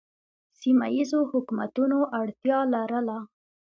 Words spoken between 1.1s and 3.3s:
حکومتونو اړتیا لرله